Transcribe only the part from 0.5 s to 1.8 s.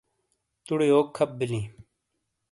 تُؤڑے یوک کھپ بلیں؟